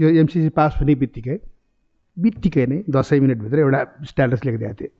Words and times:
यो 0.00 0.08
MCC 0.20 0.48
pass 0.58 0.76
हुने 0.80 0.94
बित्तिकै 1.02 1.36
बित्तिकै 2.16 2.66
नै 2.66 2.78
दसैँ 2.88 3.20
मिनटभित्र 3.20 3.58
एउटा 3.58 3.80
स्ट्याटस 4.10 4.40
लेखिदिएको 4.46 4.74
थिएँ। 4.80 4.92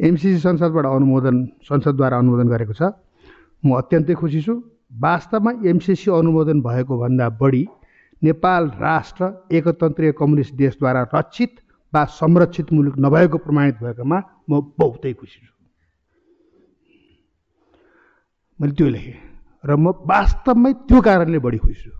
एमसिसी 0.00 0.38
संसदबाट 0.40 0.86
अनुमोदन 0.86 1.36
संसदद्वारा 1.68 2.16
अनुमोदन 2.18 2.48
गरेको 2.48 2.72
छ। 2.72 2.82
म 3.64 3.76
अत्यन्तै 3.80 4.14
खुसी 4.16 4.40
छु। 4.40 4.54
वास्तवमा 4.90 5.50
एमसिसी 5.70 6.10
अनुमोदन 6.10 6.60
भएको 6.60 6.94
भन्दा 6.98 7.28
बढी 7.40 7.64
नेपाल 8.22 8.62
राष्ट्र 8.80 9.22
एकतन्त्रीय 9.52 10.12
कम्युनिस्ट 10.18 10.54
देशद्वारा 10.56 11.02
रक्षित 11.14 11.52
वा 11.92 12.04
संरक्षित 12.16 12.72
मुलुक 12.72 12.96
नभएको 12.98 13.38
प्रमाणित 13.38 13.76
भएकोमा 13.80 14.18
म 14.50 14.60
बहुतै 14.78 15.12
खुसी 15.12 15.40
छु। 15.40 15.52
मैले 18.58 18.72
त्यो 18.72 18.88
लेखेँ 18.88 19.16
र 19.64 19.76
म 19.76 19.92
वास्तवमै 20.04 20.72
त्यो 20.88 21.00
कारणले 21.00 21.38
बढी 21.38 21.58
खुसी 21.58 21.80
छु। 21.84 21.99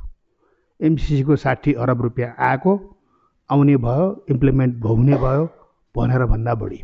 एमसिसीको 0.80 1.36
साठी 1.36 1.72
अरब 1.82 2.02
रुपियाँ 2.02 2.34
आएको 2.38 2.72
आउने 3.50 3.76
भयो 3.76 4.06
इम्प्लिमेन्ट 4.30 4.84
हुने 4.84 5.16
भयो 5.24 5.44
भनेर 5.94 6.24
भन्दा 6.26 6.54
बढी। 6.54 6.80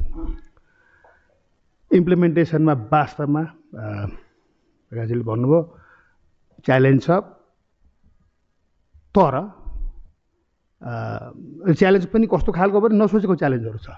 इम्प्लिमेन्टेसनमा 1.90 2.74
वास्तवमा 2.92 3.42
राजीले 4.92 5.24
भन्नुभयो 5.24 5.60
च्यालेन्ज 6.66 7.02
छ 7.02 7.10
तर 9.14 9.34
च्यालेन्ज 11.72 12.06
पनि 12.12 12.26
कस्तो 12.32 12.52
खालको 12.52 12.80
पनि 12.80 12.94
नसोचेको 12.98 13.34
च्यालेन्जहरू 13.34 13.78
छ। 13.78 13.88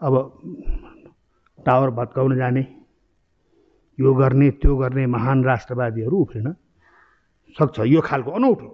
अब 0.00 0.14
टावर 1.66 1.90
भत्काउन 1.90 2.36
जाने 2.36 2.62
यो 3.98 4.14
गर्ने 4.14 4.50
त्यो 4.60 4.76
गर्ने 4.76 5.06
महान 5.06 5.44
राष्ट्रवादीहरू 5.44 6.16
उफ्रिन। 6.16 6.48
सक्छ 7.54 7.76
यो 7.86 8.00
खालको 8.00 8.30
अनौठो। 8.30 8.68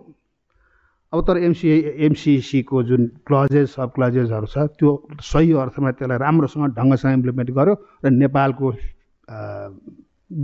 अब 1.13 1.19
तर 1.27 1.37
एमसी 1.45 1.69
एमसिसीको 2.09 2.83
जुन 2.89 3.03
क्लजेस 3.29 3.75
सब 3.77 3.89
क्लजेसहरू 3.95 4.47
छ 4.49 4.57
त्यो 4.81 4.91
सही 5.21 5.53
अर्थमा 5.65 5.91
त्यसलाई 6.01 6.19
राम्रोसँग 6.19 6.73
ढङ्गसँग 6.79 7.13
इम्प्लिमेन्ट 7.13 7.51
गर्यो 7.59 7.75
र 8.05 8.11
नेपालको 8.11 8.67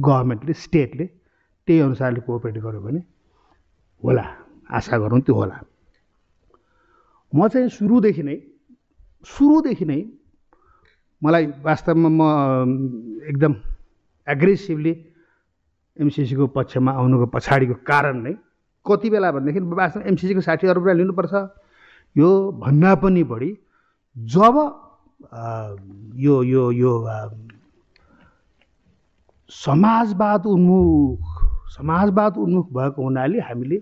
गभर्मेन्टले 0.04 0.52
स्टेटले 0.64 1.04
त्यही 1.68 1.80
अनुसारले 1.80 2.20
कोअपरेट 2.20 2.56
गर्यो 2.64 2.80
भने 2.84 3.00
होला। 4.02 4.24
आशा 4.68 4.96
गरौँ 4.98 5.20
त्यो 5.24 5.34
होला। 5.34 5.56
म 7.32 7.48
चाहिँ 7.48 7.68
सुरुदेखि 7.72 8.22
नै 8.22 8.36
सुरुदेखि 9.24 9.84
नै 9.84 10.00
मलाई 11.22 11.44
वास्तवमा 11.64 12.08
म 12.12 12.20
एकदम 13.28 13.52
एग्रेसिभली 14.26 14.92
एमसिसीको 15.98 16.46
पक्षमा 16.56 16.92
आउनुको 16.92 17.26
पछाडिको 17.34 17.74
कारण 17.86 18.16
नै 18.22 18.34
कति 18.86 19.08
बेला 19.10 19.28
भनेदेखि 19.32 19.60
वास्तवमा 19.78 20.08
एमसिसीको 20.08 20.40
साठी 20.40 20.66
अरब 20.66 20.78
रुपियाँ 20.78 20.96
लिनुपर्छ। 20.96 21.34
यो 22.16 22.28
भन्दा 22.62 22.94
पनि 23.02 23.22
बढी 23.32 23.50
जब 24.16 24.54
यो 26.16 26.34
यो 26.42 26.64
यो 26.72 26.92
समाजवाद 29.50 30.46
उन्मुख 30.46 31.24
समाजवाद 31.76 32.36
उन्मुख 32.36 32.66
भएको 32.72 33.02
हुनाले 33.02 33.38
हामीले 33.40 33.78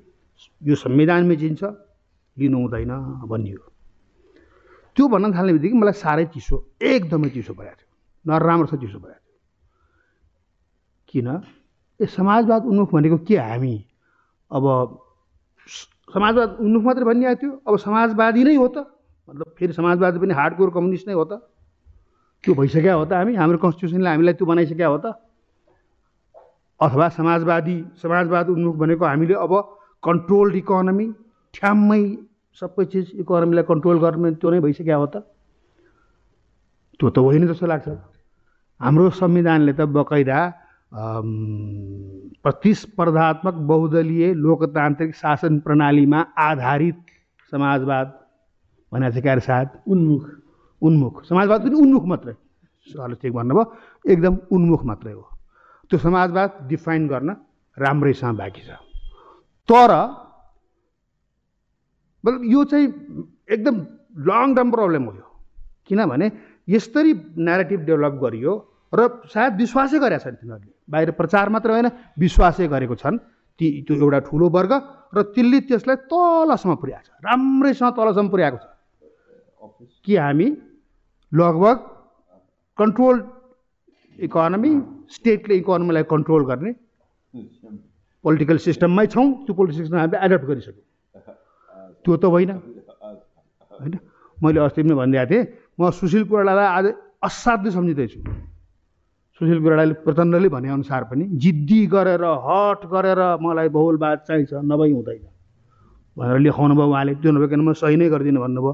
यो 0.62 0.74
संविधानमै 0.74 1.36
जिन्छ 1.36 1.62
लिनु 2.36 2.56
हुँदैन 2.58 2.92
भन्ने 3.30 3.50
हो। 3.50 3.64
त्यो 4.96 5.04
भन्न 5.08 5.32
थाल्ने 5.34 5.52
बित्तिकै 5.52 5.76
मलाई 5.76 5.96
साह्रै 6.00 6.24
चिसो 6.32 6.56
एकदमै 6.80 7.28
चिसो 7.36 7.52
परेको 7.54 7.76
थियो। 7.76 7.88
नराम्रो 8.26 8.66
छ 8.66 8.74
चिसो 8.80 8.98
परेको 8.98 9.20
थियो। 9.20 9.34
किन? 11.08 11.28
ए 12.00 12.06
समाजवाद 12.06 12.62
उन्मुख 12.66 12.92
भनेको 12.92 13.18
के 13.24 13.36
हामी? 13.36 13.74
अब 14.50 14.64
समाजवाद 16.14 16.56
उन्मुख 16.60 16.82
मात्रै 16.84 17.04
भनिरहेको 17.04 17.40
थियो। 17.42 17.52
अब 17.66 17.76
समाजवादी 17.76 18.44
नै 18.44 18.54
हो 18.56 18.68
त। 18.68 18.86
मतलब 19.28 19.46
फेरि 19.58 19.72
समाजवादी 19.72 20.18
पनि 20.22 20.34
हार्डकोर 20.34 20.70
कम्युनिस्ट 20.70 21.08
नै 21.08 21.14
हो 21.14 21.24
त। 21.24 21.32
त्यो 22.44 22.54
भइसक्यो 22.54 22.96
हो 22.98 23.04
त 23.04 23.12
हामी। 23.12 23.34
हाम्रो 23.34 23.58
कन्स्टिट्युसनले 23.58 24.08
हामीलाई 24.08 24.34
त्यो 24.38 24.46
बनाइसक्यो 24.46 24.90
हो 24.90 24.98
त। 24.98 25.06
अथवा 26.80 27.08
समाजवादी 27.16 27.76
समाजवाद 28.02 28.46
उन्मुख 28.52 28.74
भनेको 28.76 29.04
हामीले 29.04 29.34
अब 29.34 29.52
कन्ट्रोल्ड 30.04 30.54
इकोनोमी 30.62 31.06
ठ्याम्मै 31.54 32.02
सबै 32.60 32.84
चिज 32.92 33.06
इकोनोमीलाई 33.24 33.64
कन्ट्रोल 33.64 33.98
गर्ने 34.04 34.30
त्यो 34.36 34.48
नै 34.50 34.60
भइसक्यो 34.60 34.98
हो 35.00 35.06
त। 35.06 35.16
त्यो 37.00 37.08
त 37.10 37.18
होइन 37.18 37.46
जस्तो 37.48 37.66
लाग्छ। 37.66 37.88
हाम्रो 38.80 39.10
संविधानले 39.16 39.72
त 39.72 39.80
बकैदा 39.96 40.38
प्रतिस्पर्धात्मक 42.42 43.54
बहुदलीय 43.54 44.34
लोकतान्त्रिक 44.34 45.14
शासन 45.14 45.58
प्रणालीमा 45.58 46.20
आधारित 46.38 46.98
समाजवाद 47.52 48.06
भनेको 48.92 49.12
छ 49.12 49.22
क्यारे 49.22 49.40
साथ 49.40 49.66
उन्मुख। 49.88 50.24
उन्मुख। 50.82 51.24
समाजवाद 51.24 51.60
पनि 51.62 51.74
उन्मुख 51.74 52.04
मात्रै। 52.06 52.34
सरले 52.86 53.14
ठिक 53.22 53.32
भन्नुभयो। 53.32 53.64
एकदम 54.12 54.34
उन्मुख 54.52 54.84
मात्रै 54.84 55.12
हो। 55.12 55.24
त्यो 55.90 55.98
समाजवाद 55.98 56.50
डिफाइन 56.68 57.08
गर्न 57.08 57.30
राम्रैसँग 57.76 58.36
बाँकी 58.36 58.62
छ। 58.62 58.70
तर 59.68 59.90
मतलब 62.24 62.42
यो 62.44 62.64
चाहिँ 62.64 62.86
एकदम 63.50 63.76
लङ 64.26 64.54
टर्म 64.54 64.70
प्रब्लम 64.70 65.02
हो 65.04 65.12
यो। 65.12 65.26
किनभने 65.86 66.26
यसरी 66.68 67.12
नेरेटिभ 67.38 67.80
डेभलप 67.80 68.14
गरियो 68.22 68.52
र 68.92 69.00
सायद 69.32 69.52
विश्वासै 69.56 69.98
गरेका 69.98 70.22
छन् 70.24 70.36
तिनीहरूले। 70.40 70.72
बाहिर 70.90 71.10
प्रचार 71.18 71.48
मात्र 71.48 71.70
होइन 71.70 71.88
विश्वासै 72.18 72.66
गरेको 72.68 72.94
छन्। 72.94 73.16
ती 73.60 73.66
त्यो 73.82 73.94
एउटा 73.96 74.18
ठुलो 74.28 74.46
वर्ग 74.48 74.72
र 75.16 75.18
त्यसले 75.34 75.58
त्यसलाई 75.68 75.96
तलसम्म 76.06 76.74
पुर्याएको 76.76 77.06
छ। 77.06 77.10
राम्रैसँग 77.24 77.92
तलसम्म 77.96 78.28
पुर्याएको 78.28 78.58
छ। 78.62 78.66
कि 80.04 80.12
हामी 80.16 80.48
लगभग 81.32 81.76
कन्ट्रोल 82.78 83.16
इकोनोमी 84.18 84.70
स्टेटले 85.10 85.54
इकोनोमीलाई 85.62 86.04
कन्ट्रोल 86.04 86.42
गर्ने 86.46 86.70
पोलिटिकल 88.24 88.58
सिस्टममै 88.58 89.06
छौँ। 89.06 89.26
त्यो 89.44 89.52
पोलिटिकल 89.54 89.82
सिस्टम 89.82 89.98
हामीले 89.98 90.18
एडप्ट 90.26 90.44
गरिसक्यौँ। 90.46 90.84
त्यो 92.04 92.16
त 92.16 92.24
होइन। 92.24 92.50
होइन? 92.52 93.94
मैले 94.38 94.58
अस्ति 94.60 94.82
पनि 94.82 94.94
भनिदिएको 94.94 95.30
थिएँ 95.30 95.44
म 95.80 95.90
सुशील 95.90 96.24
कोइरालालाई 96.30 96.68
आज 96.78 96.86
असाध्यै 97.26 97.72
सम्झिँदैछु। 97.72 98.18
सुशील 99.40 99.60
कोइरालाले 99.62 99.94
प्रचण्डले 100.04 100.48
भनेअनुसार 100.48 101.02
पनि 101.12 101.24
जिद्दी 101.36 101.80
गरेर 101.92 102.24
हट 102.44 102.86
गरेर 102.88 103.20
मलाई 103.36 103.68
बहुलवाद 103.68 104.18
चाहिन्छ 104.28 104.52
नभई 104.64 104.92
हुँदैन 104.92 105.24
भनेर 106.16 106.38
लेखाउनु 106.40 106.74
भयो 106.74 106.88
उहाँले। 106.88 107.14
त्यो 107.20 107.30
नभइकन 107.36 107.60
म 107.60 107.72
सही 107.76 107.96
नै 108.00 108.08
गरिदिनु 108.08 108.40
भन्नुभयो। 108.40 108.72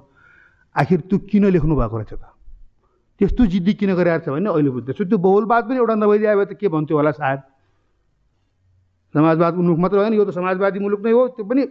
आखिर 0.76 1.00
त्यो 1.10 1.18
किन 1.30 1.44
लेख्नु 1.50 1.74
भएको 1.74 1.96
रहेछ 1.98 2.12
त? 2.14 2.24
त्यस्तो 3.20 3.42
जिद्दी 3.52 3.72
किन 3.74 3.90
गरिरहेको 3.98 4.24
छ 4.24 4.28
भने 4.30 4.50
अहिले 4.54 4.70
बुझ्दैछु 4.70 5.02
त्यो 5.04 5.18
बहुलवाद 5.18 5.62
पनि 5.66 5.76
एउटा 5.82 5.94
नभइदियो 5.98 6.36
भए 6.38 6.46
त 6.46 6.52
के 6.54 6.68
भन्थ्यो 6.70 6.96
होला 6.96 7.10
सायद? 7.18 7.40
समाजवाद 9.14 9.52
उन्मुख 9.58 9.78
मात्र 9.82 9.96
होइन 9.98 10.14
यो 10.14 10.24
त 10.24 10.30
समाजवादी 10.30 10.78
मुलुक 10.78 11.02
नै 11.02 11.12
हो। 11.12 11.22
त्यो 11.34 11.44
पनि 11.44 11.62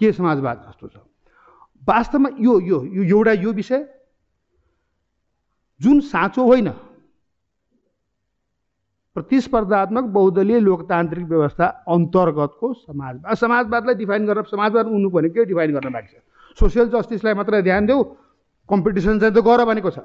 के 0.00 0.12
समाजवाद 0.16 0.56
जस्तो 0.64 0.86
छ? 0.88 0.96
वास्तवमा 1.84 2.28
यो 2.40 2.54
यो 2.64 2.78
एउटा 3.04 3.32
यो 3.44 3.52
विषय 3.52 3.80
जुन 5.80 6.00
साँचो 6.08 6.42
होइन 6.44 6.68
प्रतिस्पर्धात्मक 9.18 10.04
बहुदलीय 10.14 10.58
लोकतान्त्रिक 10.62 11.26
व्यवस्था 11.26 11.66
अन्तर्गतको 11.90 12.66
समाजवाद 12.86 13.34
समाजवादलाई 13.34 13.94
डिफाइन 13.98 14.26
गरेर 14.26 14.44
समाजवाद 14.46 14.86
उन्मुख 14.86 15.12
भनेको 15.12 15.34
के 15.34 15.44
डिफाइन 15.50 15.70
गर्न 15.74 15.92
बाँकी 15.92 16.10
छ? 16.14 16.22
सोसियल 16.58 16.86
जस्टिसलाई 16.94 17.34
मात्र 17.34 17.60
ध्यान 17.66 17.86
देऊ। 17.86 18.02
कम्पिटिसन 18.68 19.18
चाहिँ 19.18 19.34
त 19.34 19.42
गर 19.42 19.64
भनेको 19.64 19.90
छ। 19.90 19.98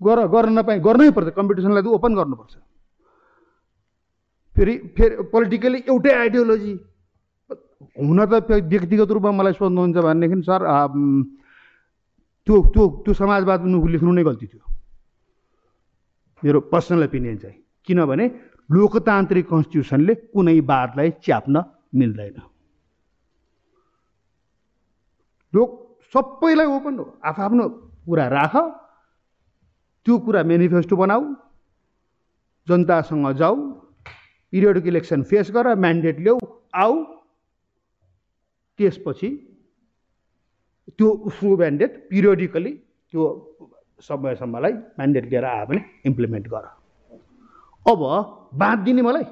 गर 0.00 0.18
गर्न 0.28 0.52
नपाए 0.58 0.78
गर्नै 0.84 1.10
पर्छ। 1.16 1.32
कम्पिटिसनलाई 1.32 1.82
त 1.82 1.88
ओपन 1.96 2.12
गर्नुपर्छ। 2.14 2.54
फेरि 4.56 4.74
फेरि 4.96 5.14
पोलिटिकली 5.32 5.78
एउटै 5.88 6.12
आइडियोलोजी 6.12 6.72
हुन 8.04 8.20
त 8.24 8.34
व्यक्तिगत 8.72 9.10
रूपमा 9.16 9.32
मलाई 9.32 9.52
सोध्नुहुन्छ 9.56 9.96
भनेदेखि 9.96 10.42
सर 10.44 10.60
त्यो 12.46 12.56
त्यो 12.72 12.84
त्यो 13.04 13.12
समाजवाद 13.14 13.60
लेख्नु 13.64 14.12
नै 14.12 14.24
गल्ती 14.24 14.46
थियो। 14.46 14.64
मेरो 16.42 16.60
पर्सनल 16.72 17.04
ओपिनियन 17.04 17.36
चाहिँ 17.38 17.58
किनभने 17.86 18.26
लोकतान्त्रिक 18.70 19.46
कन्स्टिट्युसनले 19.48 20.14
कुनै 20.34 20.58
वादलाई 20.70 21.10
च्याप्न 21.24 21.62
मिल्दैन। 21.94 22.36
लोक 25.52 25.68
सबैलाई 26.14 26.66
ओपन 26.66 26.98
हो 26.98 27.04
आफ्नो 27.24 27.68
कुरा 28.06 28.26
राख 28.28 28.54
त्यो 30.06 30.18
कुरा 30.26 30.42
मेनिफेस्टो 30.50 30.96
बनाऊ 30.96 31.22
जनतासँग 32.66 33.26
जाऊ 33.38 33.56
पिरियडिक 34.52 34.86
इलेक्सन 34.86 35.22
फेस 35.30 35.50
गर 35.50 35.74
म्यान्डेट 35.74 36.20
ल्याऊ 36.20 36.38
आऊ 36.74 36.94
त्यसपछि 38.78 39.30
त्यो 40.98 41.08
उसको 41.28 41.56
म्यान्डेट 41.56 41.92
पिरियडिकली 42.10 42.72
त्यो 43.12 43.24
समयसम्मलाई 44.00 44.72
म्यान्डेट 44.72 45.24
लिएर 45.30 45.44
आयो 45.44 45.66
भने 45.66 45.80
इम्प्लिमेन्ट 46.06 46.46
गर। 46.48 46.64
अब 47.86 48.00
बाँध 48.54 48.78
दिने 48.84 49.02
मलाई। 49.02 49.24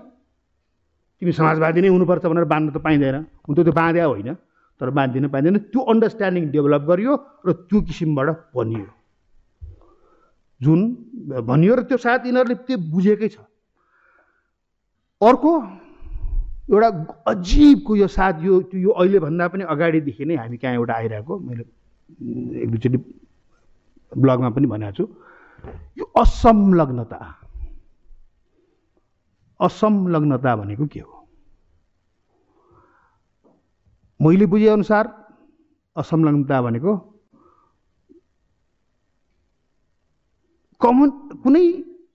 तिमी 1.22 1.32
समाजवादी 1.32 1.80
नै 1.80 1.88
हुनुपर्छ 1.88 2.24
भनेर 2.26 2.44
बाँध्न 2.44 2.70
त 2.70 2.78
पाइँदैन। 2.80 3.16
हुन 3.44 3.54
त 3.54 3.60
त्यो 3.60 3.72
बाँध्या 3.72 4.04
होइन 4.06 4.34
तर 4.80 4.90
बाँधिन 4.90 5.28
पाइँदैन। 5.28 5.58
त्यो 5.70 5.80
अन्डरस्ट्यान्डिङ 5.80 6.44
डेभलप 6.50 6.82
गरियो 6.88 7.12
र 7.46 7.52
त्यो 7.68 7.80
किसिमबाट 7.86 8.28
भनियो 8.56 8.86
जुन 10.60 10.80
भनियो 11.44 11.74
र 11.74 11.82
त्यो 11.84 11.98
सायद 11.98 12.26
यिनीहरूले 12.26 12.54
त्यो 12.66 12.76
बुझेकै 12.92 13.28
छ। 13.28 13.38
अर्को 15.20 15.52
एउटा 16.72 16.88
अजिबको 17.26 17.92
यो 17.96 18.06
साथ 18.08 18.40
यो 18.42 18.54
यो 18.74 18.90
अहिलेभन्दा 18.90 19.44
पनि 19.48 19.64
अगाडिदेखि 19.68 20.24
नै 20.24 20.34
हामी 20.36 20.56
कहाँ 20.56 20.74
एउटा 20.74 20.94
आइरहेको 20.94 21.32
मैले 21.38 21.64
एक 22.62 22.68
दुईचोटि 22.70 22.98
ब्लगमा 24.16 24.50
पनि 24.50 24.66
भनेको 24.66 24.92
छु 24.96 25.04
यो 25.98 26.04
असंलग्नता 26.22 27.18
असंलग्नता 29.60 30.56
भनेको 30.56 30.86
के 30.86 31.00
हो? 31.00 31.14
मैले 34.20 34.46
बुझेअनुसार 34.46 35.04
असंलग्नता 35.96 36.60
भनेको 36.62 36.92
कमन 40.80 41.08
कुनै 41.42 41.64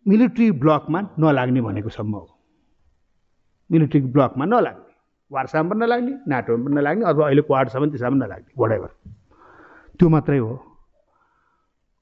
मिलिट्री 0.07 0.52
ब्लकमा 0.62 1.00
नलाग्ने 1.19 1.62
भनेको 1.62 1.90
सम्म 1.90 2.13
हो। 2.16 2.28
मिलिट्री 3.72 4.02
ब्लकमा 4.16 4.45
नलाग्ने। 4.45 4.94
वार्सामा 5.31 5.69
पनि 5.69 5.80
नलाग्ने 5.80 6.13
नाटोमा 6.28 6.66
पनि 6.66 6.75
नलाग्ने 6.75 7.06
अथवा 7.06 7.25
अहिले 7.25 7.42
क्वाडसम्म 7.42 7.90
त्यसमा 7.90 8.10
पनि 8.10 8.19
नलाग्ने 8.19 8.52
वाटेभर 8.57 8.90
त्यो 10.00 10.10
मात्रै 10.10 10.38
हो। 10.38 10.69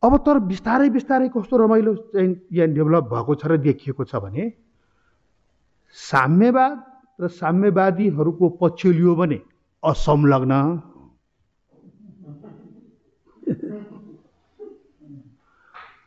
अब 0.03 0.13
तर 0.25 0.39
बिस्तारै 0.45 0.89
बिस्तारै 0.89 1.29
कस्तो 1.29 1.57
रमाइलो 1.57 1.93
चाहिँ 2.13 2.29
यहाँ 2.51 2.69
डेभलप 2.69 3.03
भएको 3.13 3.35
छ 3.35 3.43
र 3.47 3.57
देखिएको 3.57 4.03
छ 4.05 4.15
भने 4.21 4.43
साम्यवाद 5.97 6.75
र 7.19 7.27
साम्यवादीहरूको 7.33 8.45
पक्ष 8.61 8.81
लियो 8.93 9.13
भने 9.15 9.39
असंलग्न 9.83 10.53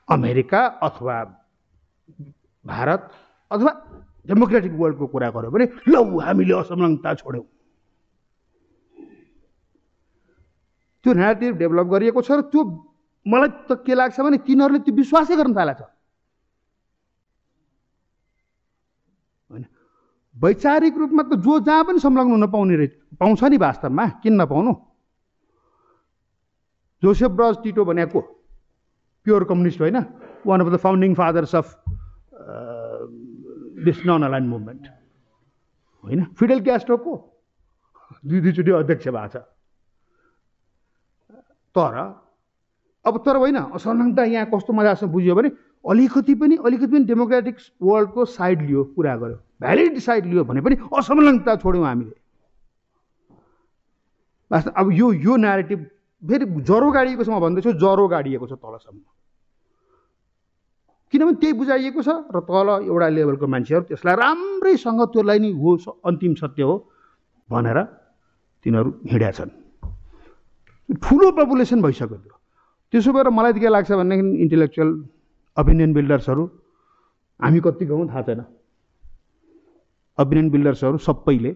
अमेरिका 0.09 0.61
अथवा 0.83 1.17
भारत 2.65 3.03
अथवा 3.51 3.73
डेमोक्रेटिक 4.27 4.73
वर्ल्डको 4.73 5.07
कुरा 5.07 5.29
गऱ्यो 5.31 5.51
भने 5.51 5.67
लौ 5.89 6.05
हामीले 6.21 6.55
असंलग्नता 6.55 7.11
छोड्यौँ। 7.15 7.47
त्यो 11.05 11.11
नेटिभ 11.15 11.53
डेभलप 11.59 11.87
गरिएको 11.87 12.21
छ 12.23 12.31
र 12.31 12.41
त्यो 12.53 12.63
मलाई 13.27 13.51
त 13.69 13.71
के 13.87 13.95
लाग्छ 13.95 14.21
भने 14.21 14.39
तिनीहरूले 14.47 14.81
त्यो 14.85 14.95
विश्वासै 14.97 15.37
गर्न 15.37 15.53
थालेको 15.57 15.85
छ 15.85 15.89
होइन। 19.51 19.65
वैचारिक 20.35 20.95
रूपमा 20.99 21.23
त 21.23 21.33
जो 21.39 21.55
जहाँ 21.67 21.85
पनि 21.85 21.99
संलग्न 22.01 22.33
हुन 22.33 22.47
पाउने 22.49 22.77
रहे 22.77 22.89
पाउँछ 23.21 23.41
नि 23.45 23.57
वास्तवमा 23.61 24.05
किन 24.23 24.35
नपाउनु? 24.41 24.73
जोसेफ 27.03 27.31
ब्रज 27.33 27.55
टिटो 27.63 27.85
भनेको 27.85 28.21
प्योर 29.27 29.45
कम्युनिस्ट 29.45 29.81
होइन 29.81 29.99
one 30.47 30.61
of 30.61 30.69
the 30.73 30.77
founding 30.81 31.15
fathers 31.15 31.55
of 31.55 31.67
this 33.85 33.99
non 34.07 34.23
aligned 34.25 34.47
movement 34.49 34.85
होइन 36.05 36.25
फिडेल 36.39 36.61
क्यास्ट्रोको 36.65 37.13
दुई 38.25 38.41
दुईचोटि 38.41 38.71
अध्यक्ष 38.71 39.09
भएको 39.09 39.29
छ। 39.29 39.37
तर 41.77 41.95
अब 43.11 43.23
तर 43.27 43.37
होइन 43.37 43.57
असंलग्नता 43.75 44.25
यहाँ 44.25 44.47
कस्तो 44.55 44.73
मजासँग 44.73 45.11
बुझ्यो 45.11 45.35
भने 45.35 45.51
अलिकति 45.85 46.35
पनि 46.35 46.57
अलिकति 46.57 46.87
पनि 46.87 47.05
डेमोक्रेटिक 47.05 47.57
वर्ल्डको 47.83 48.25
साइड 48.25 48.63
लियो 48.63 48.85
कुरा 48.97 49.17
गर्यो। 49.17 49.37
भ्यालिड 49.61 49.99
साइड 49.99 50.27
लियो 50.27 50.45
भने 50.45 50.61
पनि 50.61 50.77
असंलग्नता 50.89 51.57
छोड्यौँ 51.57 51.87
हामीले। 51.87 52.17
वास्तव 54.51 54.73
अब 54.77 54.87
यो 54.93 55.13
यो 55.25 55.37
नेरेटिभ 55.37 55.81
फेरि 56.23 56.45
ज्वरो 56.47 56.91
गाडिएको 56.91 57.25
छ 57.25 57.29
म 57.29 57.41
भन्दैछु 57.41 57.73
ज्वरो 57.81 58.07
गाडिएको 58.09 58.47
छ 58.47 58.53
तलसम्म। 58.55 59.01
किनभने 61.13 61.37
त्यही 61.41 61.53
बुझाइएको 61.59 62.03
छ 62.03 62.09
र 62.35 62.41
तल 62.47 62.69
एउटा 62.87 63.09
लेभलको 63.09 63.47
मान्छेहरू 63.47 63.85
त्यसलाई 63.89 64.15
राम्रैसँग 64.17 65.01
त्यसलाई 65.13 65.39
नै 65.39 65.51
हो 65.59 65.71
अन्तिम 66.07 66.35
सत्य 66.39 66.63
हो 66.63 66.75
भनेर 67.49 67.79
तिनीहरू 68.65 68.91
हिँडेका 69.11 69.33
छन्। 69.39 69.51
ठुलो 71.03 71.31
पपुलेसन 71.33 71.83
भइसक्यो 71.83 72.17
त्यो। 72.17 72.35
त्यसो 72.93 73.13
भएर 73.13 73.29
मलाई 73.31 73.53
त 73.53 73.59
के 73.59 73.69
लाग्छ 73.69 73.91
भनेदेखि 73.93 74.43
इन्टेलेक्चुअल 74.43 74.91
ओपिनियन 75.57 75.93
बिल्डर्सहरू 75.95 76.45
हामी 77.41 77.61
कति 77.61 77.85
गाउँ 77.87 78.09
थाहा 78.09 78.23
छैन। 78.23 78.41
ओपिनियन 80.19 80.51
बिल्डर्सहरू 80.51 80.99
सबैले 80.99 81.55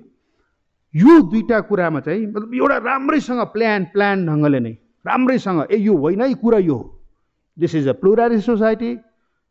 यो 0.94 1.20
दुईवटा 1.30 1.60
कुरामा 1.68 2.00
चाहिँ 2.00 2.26
मतलब 2.26 2.54
एउटा 2.54 2.76
राम्रैसँग 2.86 3.40
प्लान 3.54 3.84
प्लान 3.92 4.26
ढङ्गले 4.26 4.60
नै 4.60 4.72
राम्रैसँग 5.04 5.60
ए 5.70 5.76
यो 5.78 5.96
होइन 5.96 6.20
है 6.22 6.34
कुरा 6.38 6.58
यो 6.58 6.74
हो। 6.74 6.86
This 7.58 7.74
is 7.74 7.88
a 7.88 7.92
pluralist 7.98 8.46
society 8.46 8.92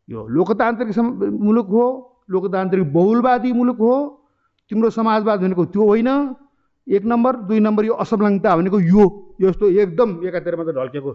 यो 0.09 0.27
लोकतान्त्रिक 0.27 0.97
मुलुक 1.43 1.67
हो 1.67 1.85
लोकतान्त्रिक 2.29 2.93
बहुलवादी 2.93 3.51
मुलुक 3.53 3.77
हो 3.79 3.95
तिम्रो 4.71 4.89
समाजवाद 4.89 5.39
भनेको 5.39 5.65
त्यो 5.65 5.83
होइन 5.83 6.09
एक 6.87 7.03
नम्बर 7.05 7.35
दुई 7.47 7.59
नम्बर 7.59 7.85
यो 7.85 7.93
असंलग्नता 8.03 8.55
भनेको 8.57 8.79
यो 8.79 9.03
यस्तो 9.41 9.69
एकदम 9.83 10.09
एकातिर 10.27 10.55
मात्रै 10.55 10.73
ढल्केको 10.73 11.11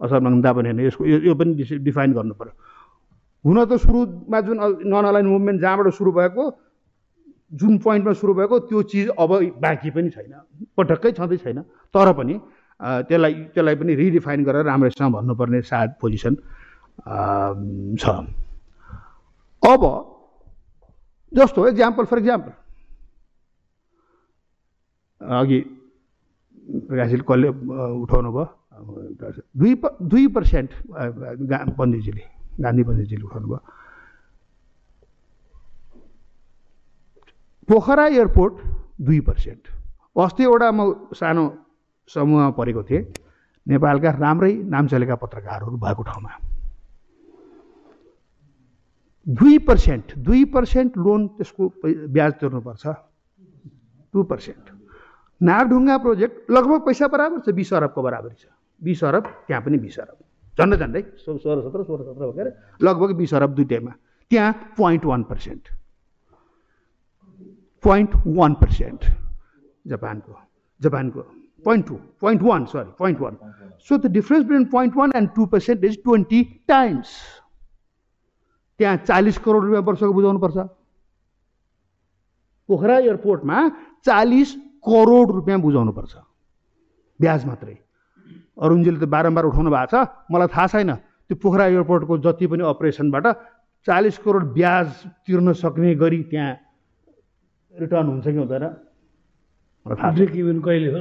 असंलग्नता 0.00 0.52
पनि 0.52 0.68
होइन 0.68 0.80
यसको 0.86 1.04
यो 1.06 1.34
पनि 1.34 1.50
डिफाइन 1.78 2.12
गर्नु 2.12 2.34
पऱ्यो 2.34 2.54
हुन 3.44 3.58
त 3.64 3.72
सुरुमा 3.84 4.40
जुन 4.46 4.56
नन 4.84 5.04
अलाइन 5.04 5.26
मुभमेन्ट 5.26 5.60
जहाँबाट 5.60 5.88
सुरु 5.96 6.12
भएको 6.12 6.44
जुन 7.60 7.78
पोइन्टमा 7.84 8.12
सुरु 8.14 8.32
भएको 8.34 8.58
त्यो 8.68 8.82
चिज 8.90 9.08
अब 9.18 9.30
बाँकी 9.60 9.90
पनि 9.90 10.10
छैन 10.10 10.32
पटक्कै 10.76 11.12
छँदै 11.12 11.36
छैन। 11.36 11.58
तर 11.94 12.12
पनि 12.12 12.34
त्यसलाई 12.80 13.34
त्यसलाई 13.54 13.76
पनि 13.76 13.94
रिडिफाइन 13.94 14.44
गरेर 14.44 14.64
राम्रोसँग 14.66 15.12
भन्नुपर्ने 15.12 15.60
सायद 15.62 15.90
पोजिसन 16.00 16.34
छ। 17.96 18.04
अब 19.62 19.82
जस्तो 21.32 21.66
एक्जाम्पल 21.68 22.04
फर 22.04 22.18
इक्जाम्पल 22.18 22.52
अघि 25.20 25.60
प्रकाशले 26.88 27.24
कसले 27.28 27.48
उठाउनु 28.04 28.30
भयो 28.32 28.46
दुई 28.80 29.74
दुई 30.10 30.26
पर्सेन्ट 30.36 30.70
पण्डितजीले 31.78 32.24
गान्धी 32.60 32.82
पण्डितजीले 32.88 33.24
उठाउनु 33.24 33.48
भयो 33.48 33.60
पोखरा 37.68 38.06
एयरपोर्ट 38.06 38.54
दुई 39.06 39.20
पर्सेन्ट 39.28 39.62
अस्ति 40.18 40.42
एउटा 40.44 40.70
म 40.72 40.80
सानो 41.14 41.44
समूहमा 42.08 42.50
परेको 42.58 42.82
थिएँ। 42.82 43.04
नेपालका 43.66 44.10
राम्रै 44.10 44.52
नाम 44.66 44.86
चलेका 44.90 45.14
पत्रकारहरू 45.22 45.76
भएको 45.78 46.02
ठाउँमा। 46.02 46.30
दुई 49.26 49.58
पर्सेन्ट 49.68 50.06
दुई 50.18 50.44
पर्सेन्ट 50.50 50.96
लोन 50.98 51.20
त्यसको 51.38 51.62
ब्याज 52.10 52.32
तिर्नुपर्छ। 52.40 52.84
टु 54.14 54.22
पर्सेन्ट 54.26 54.64
नागढुङ्गा 55.40 55.96
प्रोजेक्ट 55.98 56.50
लगभग 56.50 56.80
पैसा 56.86 57.06
बराबर 57.08 57.38
छ 57.46 57.54
बिस 57.54 57.72
अरबको 57.74 58.02
बराबरी 58.02 58.34
छ। 58.34 58.44
बिस 58.80 59.04
अरब 59.04 59.24
त्यहाँ 59.46 59.62
पनि 59.64 59.78
बिस 59.78 59.98
अरब। 59.98 60.18
झन्डै 60.58 60.76
झन्डै। 60.76 61.02
सोह्र 61.24 61.60
सत्र 61.62 61.82
सोह्र 61.84 62.02
सत्र 62.04 62.30
भएर 62.30 62.48
लगभग 62.80 63.10
बिस 63.16 63.34
अरब 63.34 63.54
दुइटैमा 63.54 63.92
त्यहाँ 64.30 64.52
point 64.76 65.04
one 65.04 65.22
percent 65.24 65.68
point 67.84 68.10
one 68.26 68.54
percent 68.54 69.04
जापानको 69.84 70.32
जापानको। 70.80 71.20
Point 71.64 71.86
two 71.88 71.94
point 72.20 72.42
one 72.42 72.64
sorry 72.66 72.90
point 72.98 73.20
one 73.20 73.36
so 73.88 73.98
the 73.98 74.06
difference 74.12 74.44
between 74.46 74.64
point 74.70 74.96
one 74.96 75.12
and 75.16 75.28
two 75.36 75.46
percent 75.46 75.84
is 75.84 76.02
twenty 76.04 76.42
times 76.68 77.08
त्यहाँ 78.80 78.96
चालिस 78.96 79.38
करोड 79.38 79.64
रुपियाँ 79.64 79.82
वर्षको 79.82 80.12
बुझाउनुपर्छ। 80.12 80.56
पोखरा 82.68 82.96
एयरपोर्टमा 82.98 83.68
चालिस 84.04 84.54
करोड 84.88 85.30
रुपियाँ 85.30 85.60
बुझाउनुपर्छ। 85.60 86.16
ब्याज 87.20 87.44
मात्रै। 87.46 87.76
अरुणजीले 88.56 88.98
त 89.00 89.04
बारम्बार 89.08 89.44
उठाउनु 89.44 89.70
भएको 89.70 89.90
छ। 89.90 89.94
मलाई 90.30 90.48
थाहा 90.48 90.66
छैन। 90.66 90.90
त्यो 91.30 91.36
पोखरा 91.38 91.64
एयरपोर्टको 91.72 92.14
जति 92.26 92.46
पनि 92.46 92.62
अपरेसनबाट 92.66 93.26
चालिस 93.86 94.16
करोड 94.20 94.44
ब्याज 94.52 94.86
तिर्न 95.24 95.52
सक्ने 95.56 95.94
गरी 95.94 96.20
त्यहाँ 96.30 96.52
रिटर्न 97.74 98.06
हुन्छ 98.08 98.26
कि 98.28 98.36
हुँदैन? 98.36 98.64
ब्रेक 99.86 100.32
इभन 100.36 100.58
कहिले 100.60 100.88
हो? 100.92 101.00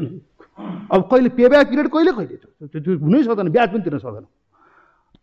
अब 0.92 1.00
कहिले 1.12 1.30
पेब्याक 1.36 1.66
पिरियड 1.70 1.88
कहिले 1.90 2.12
कहिले 2.16 2.36
त्यो 2.80 2.98
हुनै 3.04 3.24
सक्दैन 3.24 3.50
ब्याज 3.52 3.70
पनि 3.74 3.84
तिर्न 3.84 4.00
सक्दैन। 4.00 4.26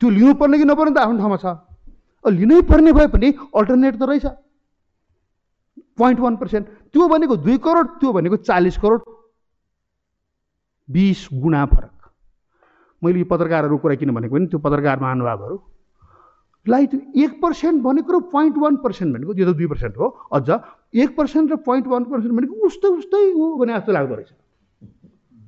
त्यो 0.00 0.10
लिनुपर्ने 0.10 0.56
कि 0.58 0.64
नपर्ने 0.64 0.92
त 0.92 0.98
आफ्नो 1.00 1.18
ठाउँमा 1.18 1.38
छ। 1.40 1.46
लिनै 2.24 2.60
पर्ने 2.68 2.92
भए 2.92 3.06
पनि 3.08 3.28
अल्टरनेट 3.56 3.94
त 3.96 4.02
रहेछ। 4.02 4.26
पोइन्ट 5.96 6.18
वान 6.20 6.36
पर्सेन्ट 6.36 6.64
त्यो 6.92 7.08
भनेको 7.08 7.36
दुई 7.40 7.56
करोड 7.64 7.86
त्यो 8.00 8.12
भनेको 8.12 8.36
चालिस 8.44 8.76
करोड। 8.76 9.00
बिस 10.88 11.20
गुणा 11.32 11.64
फरक। 11.72 11.95
मैले 13.04 13.18
यो 13.18 13.26
पत्रकारहरू 13.30 13.76
कुरा 13.78 13.94
किन 14.00 14.10
भनेको 14.16 14.34
भने 14.36 14.46
त्यो 14.52 14.58
पत्रकार 14.66 15.00
महानुभावहरू 15.00 15.56
लाई 16.66 16.86
त्यो 16.92 17.00
एक 17.24 17.32
पर्सेन्ट 17.42 17.82
भनेको 17.82 18.10
र 18.12 18.20
पोइन्ट 18.32 18.56
वान 18.58 18.76
पर्सेन्ट 18.84 19.10
भनेको 19.14 19.34
यो 19.34 19.44
त 19.46 19.56
दुई 19.56 19.66
पर्सेन्ट 19.72 19.94
हो 19.98 20.06
अझ 20.32 20.48
एक 21.02 21.10
पर्सेन्ट 21.16 21.52
र 21.52 21.56
पोइन्ट 21.68 21.86
वान 21.86 22.04
पर्सेन्ट 22.10 22.34
भनेको 22.36 22.54
उस्तै 22.66 22.88
उस्तै 22.98 23.22
हो 23.38 23.46
भने 23.56 23.72
जस्तो 23.76 23.92
लाग्दो 23.92 24.14
रहेछ। 24.14 24.30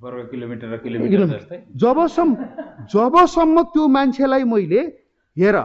वर्ग 0.03 0.27
किलोमिटर 0.31 0.67
र 0.73 0.77
किलोमिटर 0.79 1.27
जस्तै? 1.27 1.57
जबसम्म 1.75 2.31
जबसम्म 2.95 3.57
त्यो 3.75 3.85
मान्छेलाई 3.97 4.45
मैले 4.47 4.83
हेर 5.37 5.57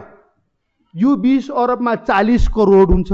यो 0.94 1.10
बिस 1.22 1.50
अरबमा 1.50 1.94
चालिस 2.08 2.48
करोड 2.56 2.88
हुन्छ 2.94 3.12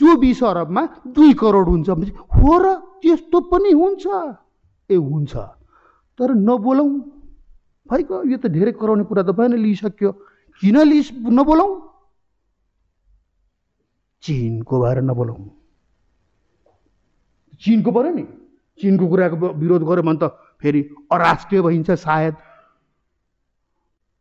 त्यो 0.00 0.16
बिस 0.16 0.42
अरबमा 0.44 0.82
दुई 1.16 1.32
करोड 1.40 1.66
हुन्छ 1.68 1.88
हो 2.36 2.52
र 2.64 2.66
त्यस्तो 3.00 3.38
पनि 3.48 3.72
हुन्छ। 3.80 4.04
ए 4.90 4.96
हुन्छ। 4.96 5.32
तर 6.18 6.28
नबोलौँ। 6.36 6.92
भइगयो। 7.90 8.22
यो 8.30 8.38
त 8.38 8.46
धेरै 8.46 8.72
कराउने 8.72 9.04
कुरा 9.04 9.22
त 9.22 9.30
भएन 9.34 9.54
लिइसक्यो। 9.58 10.10
किन 10.62 10.76
लिइस 10.86 11.10
नबोलौँ? 11.28 11.70
चिनको 14.22 14.74
भएर 14.80 14.98
नबोलौँ। 15.02 15.38
चिनको 17.60 17.90
पऱ्यो 17.92 18.12
नि। 18.14 18.24
चिनको 18.80 19.04
कुराको 19.08 19.36
विरोध 19.60 19.82
गऱ्यो 19.84 20.02
भने 20.02 20.18
त 20.22 20.24
फेरि 20.60 20.80
अराष्ट्रिय 21.12 21.60
भइन्छ 21.62 21.90
सायद। 21.90 22.34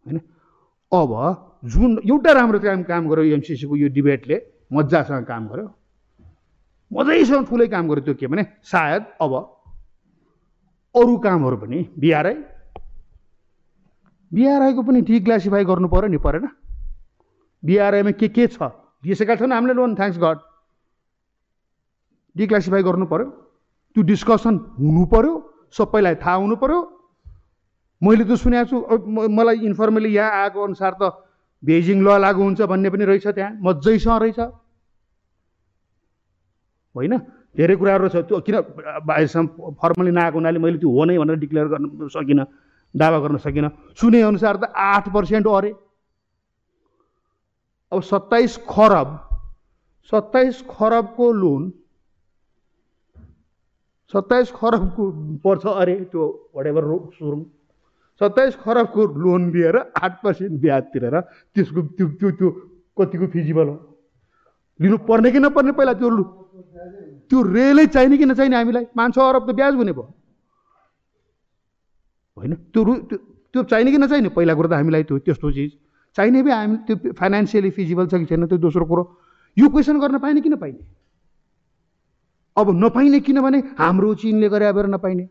होइन? 0.05 0.17
अब 0.91 1.11
जुन 1.65 1.91
एउटा 2.09 2.31
राम्रो 2.31 2.59
काम 2.59 2.83
काम 2.83 3.07
गर्यो 3.09 3.35
एमसिसीको 3.35 3.75
यो 3.75 3.87
डिबेटले 3.93 4.37
मजासँग 4.73 5.25
काम 5.25 5.47
गर्यो। 5.47 5.67
मजैसँग 6.91 7.45
ठुलै 7.47 7.67
काम 7.67 7.87
गर्यो 7.89 8.03
त्यो 8.03 8.13
के 8.15 8.27
भने 8.27 8.43
सायद 8.63 9.03
अब 9.21 9.33
अरू 10.95 11.17
कामहरू 11.17 11.57
पनि 11.57 11.79
बिआरआई 11.99 12.37
बिआरआईको 14.31 14.81
पनि 14.83 15.01
डिक्लासिफाई 15.01 15.63
गर्नु 15.65 15.87
पऱ्यो 15.89 16.07
नि 16.09 16.17
परेन। 16.17 16.45
बिआरआईमा 17.63 18.11
के 18.19 18.27
के 18.29 18.47
छ? 18.47 18.57
दिइसकेका 19.03 19.35
छन् 19.35 19.53
हामीले 19.53 19.73
लोन? 19.73 19.95
थ्याङ्क्स 19.95 20.17
गड 20.19 20.37
डिक्लासिफाई 22.35 22.83
गर्नु 22.83 23.05
पऱ्यो 23.09 23.25
त्यो 23.95 24.01
डिस्कसन 24.05 24.55
हुनु 24.79 25.05
पऱ्यो 25.11 25.33
सबैलाई 25.73 26.15
थाहा 26.21 26.35
हुनु 26.45 26.55
पऱ्यो 26.61 26.79
मैले 28.01 28.23
त 28.23 28.31
सुनेको 28.37 28.65
छु 28.69 28.77
मलाई 29.09 29.57
इन्फर्मली 29.65 30.09
यहाँ 30.13 30.31
आएको 30.43 30.59
अनुसार 30.63 30.93
त 31.01 31.03
बेजिङ 31.63 31.97
ल 31.99 32.07
लागु 32.23 32.41
हुन्छ 32.43 32.61
भन्ने 32.71 32.89
पनि 32.89 33.03
रहेछ 33.05 33.27
त्यहाँ 33.27 33.51
मजैसँग 33.59 34.21
रहेछ। 34.23 34.39
होइन? 36.95 37.13
धेरै 37.57 37.75
कुराहरू 37.75 38.07
छ 38.07 38.15
त्यो 38.29 38.39
किन 38.45 38.55
बाहिरसम्म 39.03 39.47
फर्मली 39.81 40.11
नआएको 40.15 40.37
हुनाले 40.39 40.59
मैले 40.63 40.77
त्यो 40.79 40.89
हो 40.89 41.03
नै 41.05 41.17
भनेर 41.17 41.37
डिक्लेयर 41.43 41.67
गर्न 41.67 42.07
सकिनँ। 42.07 42.45
दावा 42.93 43.19
गर्न 43.19 43.37
सकिनँ। 43.37 43.69
सुने 43.95 44.21
अनुसार 44.21 44.55
त 44.57 44.63
आठ 44.75 45.13
पर्सेन्ट 45.13 45.47
अरे। 45.47 45.73
अब 47.91 48.01
सत्ताइस 48.03 48.57
खरब 48.69 49.09
सत्ताइस 50.11 50.61
खरबको 50.69 51.31
लोन 51.33 51.71
सत्ताइस 54.13 54.51
खरबको 54.51 55.03
पर्छ 55.43 55.65
अरे 55.65 55.95
त्यो 56.11 56.25
वडेभर 56.55 56.83
रो 56.83 56.97
सुरुङ 57.17 57.43
सत्ताइस 58.21 58.55
खरबको 58.57 59.05
लोन 59.17 59.51
लिएर 59.51 59.77
आठ 59.77 60.21
पर्सेन्ट 60.23 60.61
ब्याज 60.61 60.83
तिरेर 60.93 61.19
त्यसको 61.55 61.81
त्यो 61.97 62.07
त्यो 62.19 62.29
त्यो 62.31 62.49
कतिको 62.97 63.27
फिजिबल 63.27 63.67
हो 63.67 63.77
लिनु 64.79 64.97
पर्ने 65.07 65.31
कि 65.31 65.39
नपर्ने? 65.39 65.71
पहिला 65.71 65.93
त्यो 65.93 66.09
त्यो 67.29 67.41
रेलै 67.53 67.85
चाहिने 67.87 68.17
कि 68.17 68.25
नचाहिने 68.25 68.55
हामीलाई? 68.55 68.85
पाँच 68.95 69.13
छ 69.15 69.19
अरब 69.19 69.49
त 69.49 69.55
ब्याज 69.55 69.75
हुने 69.75 69.91
भयो। 69.93 70.13
होइन? 72.39 72.53
त्यो 72.73 72.81
रु 72.83 72.93
त्यो 73.09 73.17
त्यो 73.53 73.63
चाहिने 73.63 73.91
कि 73.91 73.97
नचाहिने? 73.97 74.29
पहिला 74.29 74.53
कुरो 74.55 74.67
त 74.69 74.73
हामीलाई 74.73 75.03
त्यो 75.03 75.17
त्यस्तो 75.25 75.51
चिज। 75.51 75.71
चाहिने 76.15 76.41
भए 76.43 76.51
हामी 76.51 76.75
त्यो 76.87 76.95
फाइनेन्सियली 77.13 77.69
फिजिबल 77.69 78.05
छ 78.07 78.13
कि 78.21 78.25
छैन 78.25 78.47
त्यो 78.47 78.57
दोस्रो 78.57 78.85
कुरो। 78.85 79.03
यो 79.57 79.67
क्वेसन 79.69 79.99
गर्न 79.99 80.17
पाइने 80.17 80.41
कि 80.41 80.49
नपाइने? 80.49 80.81
अब 82.57 82.67
नपाइने 82.83 83.19
किनभने 83.19 83.59
हाम्रो 83.77 84.09
चिनले 84.21 84.47
गरे 84.49 84.71
भएर 84.73 84.87
नपाइने। 84.87 85.25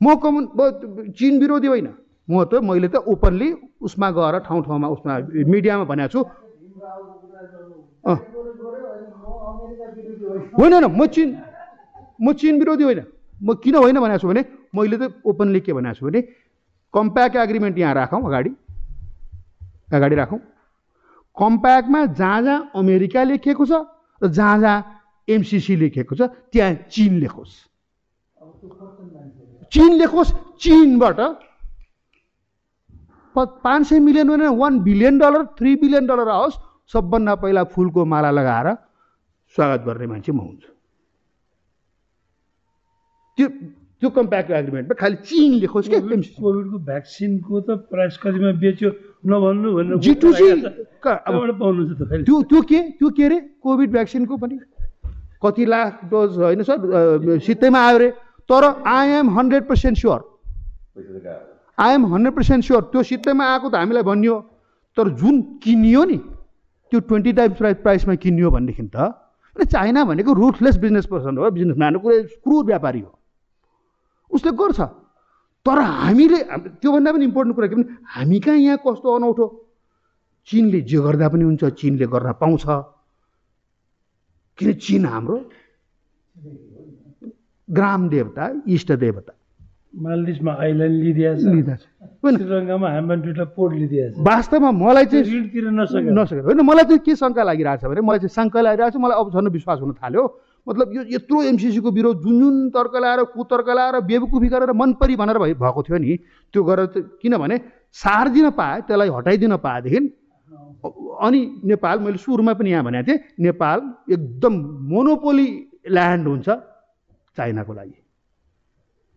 म 0.00 0.14
कमुन 0.16 0.44
चिन 1.16 1.34
विरोधी 1.40 1.68
होइन। 1.68 1.88
म 2.28 2.44
त 2.44 2.60
मैले 2.62 2.88
त 2.88 2.96
ओपनली 3.04 3.48
उसमा 3.82 4.08
गएर 4.10 4.34
ठाउँ 4.46 4.62
ठाउँमा 4.64 4.88
उसमा 4.88 5.12
मिडियामा 5.44 5.84
भनेको 5.84 6.08
छु। 6.08 6.20
होइन 10.58 10.72
होइन 10.72 10.84
म 10.88 11.06
चिन 11.06 11.28
म 12.20 12.32
चिन 12.32 12.54
विरोधी 12.58 12.84
होइन। 12.84 13.00
म 13.42 13.54
किन 13.62 13.74
होइन 13.74 13.98
भनेको 14.00 14.18
छु 14.18 14.28
भने 14.28 14.42
मैले 14.74 14.96
त 14.98 15.22
ओपनली 15.24 15.60
के 15.60 15.72
भनेको 15.72 15.94
छु 15.94 16.06
भने 16.06 16.20
कम्प्याक्ट 16.94 17.36
एग्रिमेन्ट 17.36 17.78
यहाँ 17.78 17.94
राखौँ 17.94 18.22
अगाडि। 18.22 18.50
अगाडि 19.94 20.14
राखौँ। 20.16 20.38
कम्प्याक्टमा 21.36 22.00
जहाँ 22.18 22.42
जहाँ 22.42 22.70
अमेरिका 22.76 23.22
लेखिएको 23.24 23.64
छ 23.66 23.72
र 24.20 24.28
जहाँ 24.28 24.58
जहाँ 24.60 24.78
एमसिसी 25.28 25.76
लेखिएको 25.76 26.14
छ 26.14 26.22
त्यहाँ 26.52 26.74
चिन 26.90 27.18
लेखोस्। 27.20 27.54
चिन 29.72 29.92
लेखोस् 29.98 30.32
चिनबाट। 30.62 31.20
पाँच 33.34 33.86
सय 33.86 33.98
मिलियन 33.98 34.28
होइन 34.28 34.46
one 34.58 34.78
billion 34.80 35.18
dollar 35.18 35.44
three 35.58 35.74
billion 35.76 36.06
dollar 36.06 36.28
आओस् 36.30 36.58
सबभन्दा 36.92 37.34
पहिला 37.42 37.62
फुलको 37.74 38.04
माला 38.04 38.30
लगाएर 38.30 38.68
स्वागत 39.56 39.80
गर्ने 39.86 40.06
मान्छे 40.06 40.32
म 40.32 40.38
हुन्छु। 40.38 40.70
त्यो 43.38 43.48
त्यो 44.04 44.10
कम्प्याक्ट 44.12 44.50
एग्रिमेन्टमा 44.52 44.94
खालि 45.00 45.16
चिन 45.24 45.52
लेखोस् 45.64 45.88
क्या 45.88 46.00
कोभिडको 46.04 46.78
भ्याक्सिनको 46.84 47.60
त 47.60 47.88
प्राइस 47.88 48.14
कतिमा 48.20 48.50
बेच्यो? 48.60 48.90
नभन्नु 49.24 49.68
भनेर 49.76 49.96
त्यो 52.20 52.36
त्यो 52.44 52.60
के 52.68 52.80
त्यो 53.00 53.08
के 53.16 53.24
अरे 53.24 53.38
कोभिड 53.64 53.88
भ्याक्सिनको 53.96 54.36
पनि। 54.36 54.56
कति 55.40 55.64
लाख 55.64 56.04
डोज 56.12 56.36
होइन 56.36 56.62
सर? 56.68 56.76
सित्तैमा 57.40 57.80
आयो 57.80 57.96
अरे 57.96 58.08
तर 58.44 58.64
I 58.92 59.08
am 59.24 59.30
hundred 59.38 59.64
percent 59.72 59.96
sure 59.98 60.20
I 61.78 61.94
am 61.94 62.06
hundred 62.12 62.34
percent 62.36 62.64
sure 62.64 62.82
त्यो 62.92 63.02
सित्तैमा 63.08 63.44
आएको 63.52 63.68
त 63.72 63.74
हामीलाई 63.80 64.04
भनियो। 64.04 64.36
तर 64.96 65.08
जुन 65.16 65.40
किनियो 65.64 66.04
नि 66.04 66.18
त्यो 66.92 67.00
ट्वेन्टी 67.00 67.32
टाइम्स 67.32 67.56
प्राइस 67.56 67.76
प्राइसमा 67.82 68.14
किनियो 68.20 68.50
भनेदेखि 68.52 68.84
त 68.92 69.64
चाइना 69.64 70.04
भनेको 70.04 70.32
रुथलेस 70.34 70.76
बिजनेस 70.78 71.06
पर्सन 71.08 71.32
हो। 71.38 71.50
बिजनेसम्यान 71.50 71.96
कुरो 72.04 72.22
क्रुर 72.44 72.64
व्यापारी 72.66 73.00
हो। 73.00 73.12
उसले 74.34 74.52
गर्छ। 74.52 74.80
तर 75.66 75.78
हामीले 75.78 76.36
हाम- 76.36 76.68
त्योभन्दा 76.80 77.12
पनि 77.12 77.24
इम्पोर्टेन्ट 77.24 77.54
कुरा 77.56 77.68
के 77.68 77.74
भने 77.74 77.96
हामी 78.14 78.40
कहाँ 78.40 78.56
यहाँ 78.56 78.78
कस्तो 78.86 79.08
अनौठो? 79.14 79.46
चिनले 80.46 80.80
जे 80.80 80.98
गर्दा 80.98 81.28
पनि 81.28 81.44
हुन्छ 81.44 81.64
चिनले 81.64 82.06
गर्न 82.06 82.32
पाउँछ। 82.40 82.64
किन 84.58 84.72
चिन 84.72 85.04
हाम्रो? 85.06 85.36
ग्राम 87.70 88.08
देवता 88.08 88.62
इष्ट 88.68 88.92
देवता। 88.92 89.32
आइल्यान्ड 90.60 90.94
लिँदा 91.54 91.74
छ 91.76 91.86
श्रीलङ्कामा 92.36 93.14
दुइटा 93.24 93.44
पोर्ट 93.56 93.72
वास्तवमा 94.18 94.70
मलाई 94.70 95.06
चाहिँ 95.06 95.24
नसकेर 95.24 96.10
नसकेर 96.18 96.42
होइन 96.44 96.60
मलाई 96.60 96.84
चाहिँ 96.84 96.98
के 96.98 97.14
शङ्का 97.16 97.42
लागिरहेछ 97.42 97.84
भने 97.84 98.00
मलाई 98.00 98.18
चाहिँ 98.18 98.34
शङ्का 98.34 98.60
लागिरहेको 98.60 98.98
छ 98.98 99.00
मलाई 99.00 99.16
अब 99.20 99.26
झन् 99.32 99.48
विश्वास 99.54 99.78
हुन 99.80 99.92
थाल्यो। 100.02 100.24
मतलब 100.66 100.94
यो 100.96 101.02
यत्रो 101.08 101.42
एमसिसीको 101.42 101.90
विरोध 101.90 102.22
जुन 102.22 102.38
जुन 102.40 102.68
तर्क 102.70 102.94
लाएर 102.96 103.22
कुतर्क 103.32 103.68
लाएर 103.68 104.00
बेवकुफी 104.10 104.48
गरेर 104.48 104.72
मनपरी 104.72 105.16
भनेर 105.16 105.38
भइ 105.38 105.54
भएको 105.54 105.82
थियो 105.82 105.98
नि 105.98 106.16
त्यो 106.54 106.62
गरेर 106.64 106.86
किनभने 107.22 107.56
सारिदिन 107.96 108.50
पाए 108.58 108.80
त्यसलाई 108.88 109.08
हटाइदिन 109.16 109.56
पाएदेखि 109.60 109.98
अनि 111.20 111.40
नेपाल 111.64 111.98
मैले 112.00 112.18
सुरुमा 112.18 112.52
पनि 112.54 112.70
यहाँ 112.70 112.84
भनेको 112.84 113.06
थिएँ 113.08 113.18
नेपाल 113.40 113.78
एकदम 114.12 114.54
मोनोपोली 114.88 115.48
ल्यान्ड 115.88 116.26
हुन्छ 116.28 116.48
चाइनाको 117.36 117.72
लागि। 117.72 117.98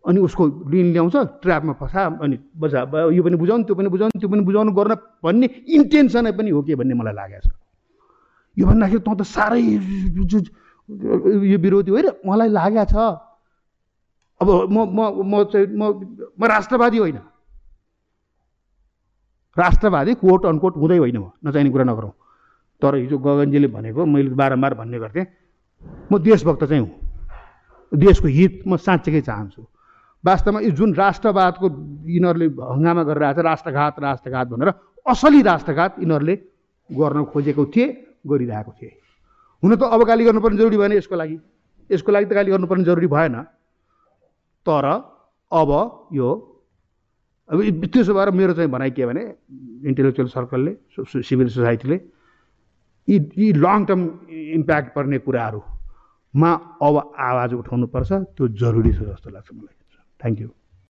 अनि 0.05 0.19
उसको 0.19 0.43
ऋण 0.71 0.91
ल्याउँछ 0.93 1.15
ट्र्यापमा 1.43 1.73
फसा 1.79 2.05
अनि 2.23 2.37
बजा 2.55 2.81
यो 3.11 3.23
पनि 3.23 3.35
बुझाउनु 3.35 3.63
त्यो 3.63 3.75
पनि 3.75 3.89
बुझाउनु 3.89 4.19
त्यो 4.19 4.29
पनि 4.29 4.43
बुझाउनु 4.47 4.71
गर्न 4.71 4.93
भन्ने 5.23 5.47
इन्टेन्सनै 5.67 6.31
पनि 6.31 6.49
हो 6.49 6.61
कि 6.63 6.75
भन्ने 6.75 6.93
मलाई 6.95 7.13
लागेको 7.13 7.43
छ। 7.43 7.51
यो 8.57 8.65
भन्दाखेरि 8.67 8.99
तँ 9.03 9.15
त 9.15 9.21
साह्रै 9.27 9.61
यो 10.89 11.57
विरोधी 11.57 11.91
होइन 11.91 12.07
मलाई 12.25 12.49
लागेको 12.49 12.85
छ। 12.85 12.95
अब 14.41 14.49
म 14.71 14.77
म 14.87 14.99
म 15.25 15.43
चाहिँ 15.51 15.67
म 15.67 15.83
म 16.39 16.45
राष्ट्रवादी 16.45 16.97
होइन। 16.97 17.19
राष्ट्रवादी 19.57 20.13
कोट 20.13 20.45
अनकोट 20.45 20.73
हुँदै 20.77 20.97
होइन 20.97 21.17
म 21.17 21.31
नचाहिने 21.43 21.69
कुरा 21.69 21.83
नगरौँ। 21.83 22.13
तर 22.81 22.95
हिजो 22.95 23.17
गगनजीले 23.17 23.67
भनेको 23.67 24.05
मैले 24.05 24.29
बारम्बार 24.37 24.73
भन्ने 24.73 24.99
गर्थेँ 24.99 25.25
म 26.11 26.17
देशभक्त 26.21 26.63
चाहिँ 26.63 26.81
हुँ। 26.81 26.91
देशको 27.91 28.27
हित 28.27 28.63
म 28.67 28.77
साँच्चैकै 28.77 29.21
चाहन्छु। 29.21 29.61
वास्तवमा 30.23 30.59
यो 30.61 30.71
जुन 30.71 30.93
राष्ट्रवादको 30.93 31.67
यिनीहरूले 32.05 32.47
हङ्गामा 32.47 33.03
गरेर 33.03 33.23
आएको 33.23 33.41
छ 33.41 33.45
राष्ट्रघात 33.45 33.99
राष्ट्रघात 33.99 34.47
भनेर 34.47 34.69
असली 35.05 35.41
राष्ट्रघात 35.41 35.91
यिनीहरूले 35.99 36.35
गर्न 36.89 37.23
खोजेको 37.31 37.65
थिए 37.65 37.87
गरिरहेको 38.27 38.71
थिए। 38.71 38.91
हुन 39.63 39.75
त 39.75 39.83
अब 39.83 40.03
गाली 40.07 40.23
गर्नुपर्ने 40.25 40.57
जरुरी 40.57 40.77
भएन 40.77 40.93
यसको 40.93 41.15
लागि। 41.15 41.37
यसको 41.89 42.11
लागि 42.11 42.25
त 42.25 42.33
गाली 42.33 42.51
गर्नुपर्ने 42.51 42.83
जरुरी 42.83 43.07
भएन। 43.07 43.35
तर 44.65 44.85
अब 45.51 45.71
यो 46.13 46.29
अब 47.49 47.57
त्यसो 47.87 48.13
भएर 48.13 48.29
मेरो 48.35 48.53
चाहिँ 48.53 48.69
भनाइ 48.71 48.91
के 48.91 49.05
भने 49.05 49.23
इन्टेलेक्चुअल 49.87 50.27
सर्कलले 50.27 50.71
सिभिल 51.23 51.47
सोसाइटीले 51.47 51.97
यी 53.07 53.17
यी 53.37 53.51
लङ 53.55 53.85
टर्म 53.87 54.01
इम्प्याक्ट 54.29 54.93
पर्ने 54.95 55.17
कुराहरूमा 55.23 56.51
अब 56.83 56.95
आवाज 57.15 57.53
उठाउनुपर्छ। 57.53 58.11
त्यो 58.35 58.47
जरुरी 58.61 58.91
छ 58.93 58.99
जस्तो 59.09 59.29
लाग्छ 59.31 59.49
मलाई। 59.53 59.75
Thank 60.19 60.39
you 60.41 60.49